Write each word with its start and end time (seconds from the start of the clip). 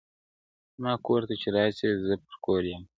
زما 0.75 0.93
کور 1.05 1.21
ته 1.29 1.33
چي 1.41 1.47
راسي 1.55 1.87
زه 2.05 2.13
پر 2.25 2.35
کور 2.45 2.61
يمه. 2.71 2.87